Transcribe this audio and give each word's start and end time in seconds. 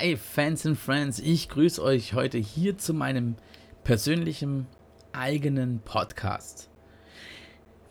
Hi 0.00 0.16
Fans 0.16 0.64
and 0.64 0.78
Friends, 0.78 1.18
ich 1.18 1.50
grüße 1.50 1.82
euch 1.82 2.14
heute 2.14 2.38
hier 2.38 2.78
zu 2.78 2.94
meinem 2.94 3.34
persönlichen 3.84 4.66
eigenen 5.12 5.80
Podcast. 5.80 6.70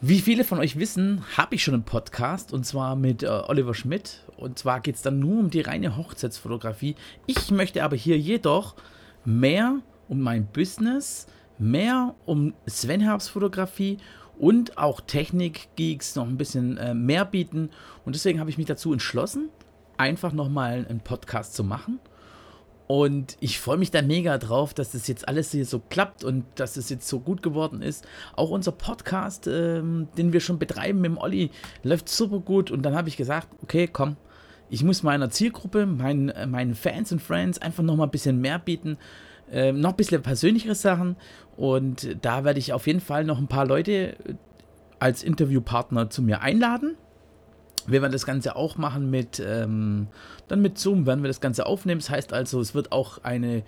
Wie 0.02 0.20
viele 0.20 0.44
von 0.44 0.58
euch 0.58 0.80
wissen, 0.80 1.24
habe 1.38 1.54
ich 1.54 1.64
schon 1.64 1.76
einen 1.76 1.84
Podcast 1.84 2.52
und 2.52 2.66
zwar 2.66 2.96
mit 2.96 3.22
äh, 3.22 3.28
Oliver 3.28 3.76
Schmidt. 3.76 4.24
Und 4.38 4.58
zwar 4.58 4.80
geht 4.80 4.96
es 4.96 5.04
dann 5.04 5.20
nur 5.20 5.38
um 5.38 5.50
die 5.52 5.62
reine 5.62 5.98
Hochzeitsfotografie. 5.98 6.96
Ich 7.28 7.52
möchte 7.52 7.84
aber 7.84 7.96
hier 7.96 8.18
jedoch 8.18 8.76
mehr 9.24 9.80
um 10.08 10.20
mein 10.20 10.48
Business, 10.48 11.28
mehr 11.60 12.16
um 12.26 12.56
Sven 12.66 13.02
Herbst 13.02 13.30
Fotografie 13.30 13.98
und 14.40 14.80
auch 14.80 15.00
Technik-Geeks 15.02 16.16
noch 16.16 16.28
ein 16.28 16.38
bisschen 16.38 16.78
äh, 16.78 16.96
mehr 16.96 17.26
bieten. 17.26 17.70
Und 18.04 18.16
deswegen 18.16 18.40
habe 18.40 18.50
ich 18.50 18.58
mich 18.58 18.66
dazu 18.66 18.94
entschlossen, 18.94 19.50
einfach 20.00 20.34
nochmal 20.34 20.86
einen 20.90 21.02
Podcast 21.02 21.54
zu 21.54 21.64
machen. 21.64 22.00
Und 22.88 23.38
ich 23.40 23.60
freue 23.60 23.78
mich 23.78 23.92
da 23.92 24.02
mega 24.02 24.40
drauf, 24.40 24.74
dass 24.74 24.94
das 24.94 25.08
jetzt 25.08 25.28
alles 25.28 25.52
hier 25.52 25.66
so 25.66 25.80
klappt 25.80 26.24
und 26.24 26.44
dass 26.56 26.72
es 26.72 26.86
das 26.86 26.90
jetzt 26.90 27.08
so 27.08 27.20
gut 27.20 27.44
geworden 27.44 27.84
ist. 27.84 28.08
Auch 28.36 28.50
unser 28.50 28.72
Podcast, 28.72 29.46
ähm, 29.46 30.08
den 30.18 30.34
wir 30.34 30.40
schon 30.40 30.58
betreiben 30.58 31.02
mit 31.02 31.12
dem 31.12 31.18
Olli, 31.20 31.52
läuft 31.84 32.10
super 32.10 32.40
gut. 32.40 32.72
Und 32.72 32.82
dann 32.82 32.96
habe 32.96 33.08
ich 33.08 33.16
gesagt, 33.16 33.48
okay, 33.62 33.88
komm, 33.88 34.16
ich 34.72 34.84
muss 34.84 35.04
meiner 35.04 35.30
Zielgruppe, 35.30 35.86
meinen, 35.86 36.30
äh, 36.30 36.48
meinen 36.48 36.74
Fans 36.74 37.12
und 37.12 37.22
Friends 37.22 37.60
einfach 37.60 37.84
nochmal 37.84 38.08
ein 38.08 38.12
bisschen 38.12 38.42
mehr 38.42 38.58
bieten. 38.58 38.98
Äh, 39.52 39.72
noch 39.72 39.92
ein 39.92 39.96
bisschen 39.96 40.24
persönlichere 40.24 40.76
Sachen. 40.76 41.16
Und 41.58 42.18
da 42.24 42.44
werde 42.44 42.58
ich 42.58 42.74
auf 42.74 42.88
jeden 42.88 43.02
Fall 43.02 43.24
noch 43.24 43.38
ein 43.38 43.48
paar 43.48 43.68
Leute 43.68 44.16
als 44.98 45.22
Interviewpartner 45.22 46.10
zu 46.10 46.24
mir 46.24 46.42
einladen. 46.42 46.98
Wir 47.92 48.02
werden 48.02 48.12
das 48.12 48.26
Ganze 48.26 48.56
auch 48.56 48.78
machen 48.78 49.10
mit, 49.10 49.42
ähm, 49.46 50.08
dann 50.48 50.62
mit 50.62 50.78
Zoom 50.78 51.06
werden 51.06 51.24
wir 51.24 51.28
das 51.28 51.42
Ganze 51.42 51.66
aufnehmen. 51.66 52.00
Das 52.00 52.10
heißt 52.10 52.34
also, 52.34 52.60
es 52.60 52.74
wird 52.74 52.92
auch 52.92 53.24
eine 53.24 53.64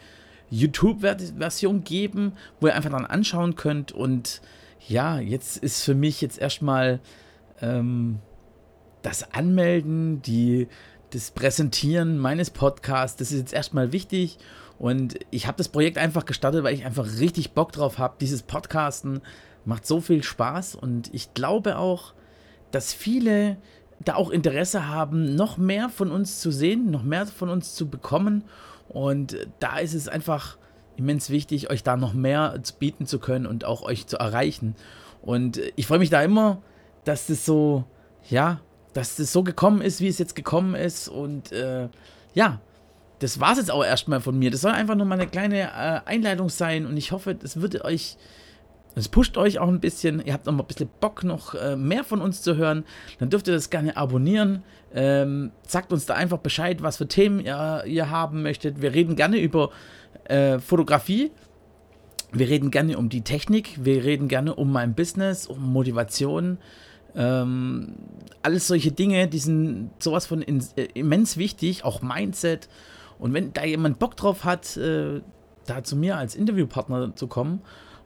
YouTube-Version 0.49 1.83
geben, 1.83 2.33
wo 2.59 2.67
ihr 2.67 2.75
einfach 2.75 2.91
dann 2.91 3.05
anschauen 3.05 3.55
könnt. 3.55 3.91
Und 3.91 4.41
ja, 4.87 5.19
jetzt 5.19 5.57
ist 5.57 5.83
für 5.83 5.95
mich 5.95 6.21
jetzt 6.21 6.39
erstmal 6.39 6.99
ähm, 7.61 8.19
das 9.01 9.33
Anmelden, 9.33 10.21
die, 10.21 10.67
das 11.11 11.31
Präsentieren 11.31 12.17
meines 12.17 12.49
Podcasts, 12.49 13.17
das 13.17 13.31
ist 13.31 13.39
jetzt 13.39 13.53
erstmal 13.53 13.91
wichtig. 13.91 14.37
Und 14.77 15.19
ich 15.29 15.47
habe 15.47 15.57
das 15.57 15.69
Projekt 15.69 15.97
einfach 15.97 16.25
gestartet, 16.25 16.63
weil 16.63 16.73
ich 16.73 16.85
einfach 16.85 17.05
richtig 17.19 17.51
Bock 17.51 17.71
drauf 17.71 17.97
habe. 17.97 18.15
Dieses 18.19 18.41
Podcasten 18.41 19.21
macht 19.63 19.85
so 19.85 20.01
viel 20.01 20.23
Spaß 20.23 20.75
und 20.75 21.13
ich 21.13 21.33
glaube 21.33 21.77
auch, 21.77 22.13
dass 22.71 22.93
viele 22.93 23.57
da 24.05 24.15
auch 24.15 24.29
Interesse 24.29 24.87
haben, 24.87 25.35
noch 25.35 25.57
mehr 25.57 25.89
von 25.89 26.11
uns 26.11 26.39
zu 26.39 26.51
sehen, 26.51 26.91
noch 26.91 27.03
mehr 27.03 27.25
von 27.25 27.49
uns 27.49 27.75
zu 27.75 27.89
bekommen. 27.89 28.43
Und 28.89 29.37
da 29.59 29.79
ist 29.79 29.93
es 29.93 30.07
einfach 30.07 30.57
immens 30.97 31.29
wichtig, 31.29 31.69
euch 31.69 31.83
da 31.83 31.97
noch 31.97 32.13
mehr 32.13 32.59
zu 32.63 32.73
bieten 32.75 33.05
zu 33.05 33.19
können 33.19 33.45
und 33.45 33.65
auch 33.65 33.81
euch 33.81 34.07
zu 34.07 34.17
erreichen. 34.17 34.75
Und 35.21 35.59
ich 35.75 35.87
freue 35.87 35.99
mich 35.99 36.09
da 36.09 36.21
immer, 36.21 36.61
dass 37.03 37.27
das 37.27 37.45
so, 37.45 37.83
ja, 38.29 38.59
dass 38.93 39.15
das 39.15 39.31
so 39.31 39.43
gekommen 39.43 39.81
ist, 39.81 40.01
wie 40.01 40.07
es 40.07 40.17
jetzt 40.17 40.35
gekommen 40.35 40.75
ist. 40.75 41.07
Und 41.07 41.51
äh, 41.51 41.89
ja, 42.33 42.59
das 43.19 43.39
war 43.39 43.51
es 43.53 43.59
jetzt 43.59 43.71
auch 43.71 43.83
erstmal 43.83 44.19
von 44.19 44.37
mir. 44.37 44.51
Das 44.51 44.61
soll 44.61 44.71
einfach 44.71 44.95
nur 44.95 45.05
mal 45.05 45.19
eine 45.19 45.27
kleine 45.29 45.61
äh, 45.61 46.01
Einleitung 46.05 46.49
sein 46.49 46.85
und 46.85 46.97
ich 46.97 47.11
hoffe, 47.11 47.35
das 47.35 47.61
wird 47.61 47.83
euch 47.85 48.17
es 48.95 49.07
pusht 49.07 49.37
euch 49.37 49.59
auch 49.59 49.67
ein 49.67 49.79
bisschen. 49.79 50.21
Ihr 50.25 50.33
habt 50.33 50.45
noch 50.45 50.53
mal 50.53 50.63
ein 50.63 50.67
bisschen 50.67 50.89
Bock, 50.99 51.23
noch 51.23 51.55
äh, 51.55 51.75
mehr 51.75 52.03
von 52.03 52.21
uns 52.21 52.41
zu 52.41 52.57
hören. 52.57 52.83
Dann 53.19 53.29
dürft 53.29 53.47
ihr 53.47 53.53
das 53.53 53.69
gerne 53.69 53.95
abonnieren. 53.95 54.63
Ähm, 54.93 55.51
sagt 55.65 55.93
uns 55.93 56.05
da 56.05 56.15
einfach 56.15 56.39
Bescheid, 56.39 56.83
was 56.83 56.97
für 56.97 57.07
Themen 57.07 57.39
ihr, 57.39 57.83
ihr 57.85 58.09
haben 58.09 58.43
möchtet. 58.43 58.81
Wir 58.81 58.93
reden 58.93 59.15
gerne 59.15 59.39
über 59.39 59.69
äh, 60.25 60.59
Fotografie. 60.59 61.31
Wir 62.33 62.49
reden 62.49 62.71
gerne 62.71 62.97
um 62.97 63.07
die 63.07 63.21
Technik. 63.21 63.83
Wir 63.83 64.03
reden 64.03 64.27
gerne 64.27 64.55
um 64.55 64.71
mein 64.71 64.93
Business, 64.93 65.47
um 65.47 65.71
Motivation. 65.71 66.57
Ähm, 67.15 67.95
alles 68.41 68.67
solche 68.67 68.91
Dinge, 68.91 69.27
die 69.27 69.39
sind 69.39 69.91
sowas 69.99 70.25
von 70.25 70.41
in, 70.41 70.63
äh, 70.75 70.87
immens 70.93 71.37
wichtig. 71.37 71.85
Auch 71.85 72.01
Mindset. 72.01 72.67
Und 73.19 73.33
wenn 73.33 73.53
da 73.53 73.63
jemand 73.63 73.99
Bock 73.99 74.17
drauf 74.17 74.43
hat, 74.43 74.75
äh, 74.75 75.21
da 75.65 75.83
zu 75.83 75.95
mir 75.95 76.17
als 76.17 76.35
Interviewpartner 76.35 77.15
zu 77.15 77.27
kommen, 77.27 77.61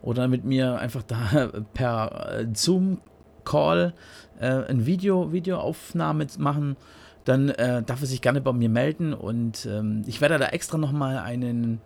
oder 0.06 0.28
mit 0.28 0.46
mir 0.46 0.78
einfach 0.78 1.04
da 1.04 1.52
per 1.74 2.40
äh, 2.40 2.48
Zoom-Call 2.54 3.94
äh, 4.40 4.46
ein 4.46 4.86
Video, 4.86 5.34
Videoaufnahme 5.34 6.28
machen, 6.38 6.78
dann 7.26 7.50
äh, 7.50 7.82
darf 7.82 8.02
er 8.02 8.08
sich 8.08 8.22
gerne 8.22 8.40
bei 8.40 8.54
mir 8.54 8.70
melden 8.70 9.14
und 9.14 9.66
ähm, 9.66 10.04
ich 10.06 10.22
werde 10.22 10.38
da 10.38 10.46
extra 10.48 10.78
nochmal 10.78 11.18
einen 11.18 11.82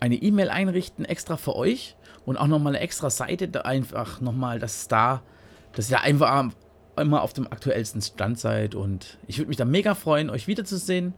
eine 0.00 0.16
E-Mail 0.16 0.50
einrichten, 0.50 1.06
extra 1.06 1.38
für 1.38 1.56
euch 1.56 1.96
und 2.26 2.36
auch 2.36 2.48
nochmal 2.48 2.74
eine 2.74 2.84
extra 2.84 3.08
Seite, 3.08 3.48
da 3.48 3.60
einfach 3.60 4.20
nochmal, 4.20 4.58
dass 4.58 4.86
da, 4.88 5.22
dass 5.72 5.90
ihr 5.90 6.00
einfach 6.02 6.50
immer 6.96 7.22
auf 7.22 7.32
dem 7.32 7.46
aktuellsten 7.46 8.02
Stand 8.02 8.38
seid 8.38 8.74
und 8.74 9.16
ich 9.28 9.38
würde 9.38 9.48
mich 9.48 9.56
da 9.56 9.64
mega 9.64 9.94
freuen, 9.94 10.28
euch 10.28 10.46
wiederzusehen 10.48 11.14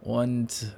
und 0.00 0.74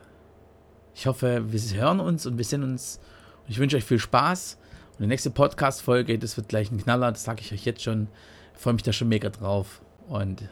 ich 0.95 1.07
hoffe, 1.07 1.53
wir 1.53 1.81
hören 1.81 2.01
uns 2.01 2.25
und 2.27 2.39
wir 2.39 2.45
sehen 2.45 2.63
uns 2.63 3.01
ich 3.47 3.59
wünsche 3.59 3.77
euch 3.77 3.85
viel 3.85 3.99
Spaß. 3.99 4.59
Und 4.93 5.01
die 5.01 5.07
nächste 5.07 5.31
Podcast-Folge, 5.31 6.19
das 6.19 6.37
wird 6.37 6.49
gleich 6.49 6.71
ein 6.71 6.79
Knaller, 6.79 7.11
das 7.11 7.25
sage 7.25 7.41
ich 7.41 7.53
euch 7.53 7.65
jetzt 7.65 7.83
schon. 7.83 8.09
Ich 8.55 8.61
freue 8.61 8.75
mich 8.75 8.85
da 8.85 8.93
schon 8.93 9.09
mega 9.09 9.29
drauf. 9.29 9.83
Und 10.09 10.49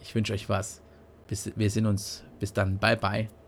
ich 0.00 0.14
wünsche 0.14 0.32
euch 0.32 0.48
was. 0.48 0.80
Bis, 1.26 1.52
wir 1.56 1.70
sehen 1.70 1.86
uns. 1.86 2.24
Bis 2.40 2.52
dann. 2.52 2.78
Bye, 2.78 2.96
bye. 2.96 3.41